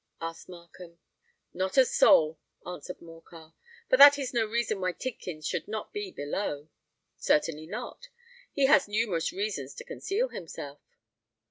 [0.19, 0.97] asked Markham.
[1.53, 3.53] "Not a soul," answered Morcar.
[3.87, 6.69] "But that is no reason why Tidkins should not be below."
[7.17, 8.07] "Certainly not.
[8.51, 10.81] He has numerous reasons to conceal himself."